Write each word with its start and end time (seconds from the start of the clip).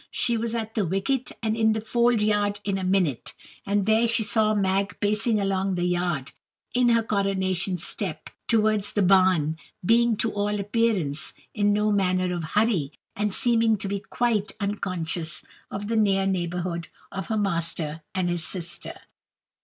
She 0.09 0.35
was 0.35 0.55
at 0.55 0.73
the 0.73 0.83
wicket 0.83 1.31
and 1.43 1.55
in 1.55 1.73
the 1.73 1.79
fold 1.79 2.21
yard 2.23 2.59
in 2.63 2.79
a 2.79 2.83
minute, 2.83 3.35
and 3.67 3.85
there 3.85 4.07
she 4.07 4.23
saw 4.23 4.55
Mag 4.55 4.97
pacing 4.99 5.39
along 5.39 5.75
the 5.75 5.85
yard, 5.85 6.31
in 6.73 6.89
her 6.89 7.03
coronation 7.03 7.77
step, 7.77 8.31
towards 8.47 8.93
the 8.93 9.03
barn, 9.03 9.57
being, 9.85 10.17
to 10.17 10.33
all 10.33 10.59
appearance, 10.59 11.33
in 11.53 11.71
no 11.71 11.91
manner 11.91 12.33
of 12.33 12.43
hurry, 12.55 12.93
and 13.15 13.31
seeming 13.31 13.77
to 13.77 13.87
be 13.87 13.99
quite 13.99 14.53
unconscious 14.59 15.43
of 15.69 15.87
the 15.87 15.95
near 15.97 16.25
neighbourhood 16.25 16.87
of 17.11 17.27
her 17.27 17.37
master 17.37 18.01
and 18.15 18.27
his 18.27 18.43
sister. 18.43 19.01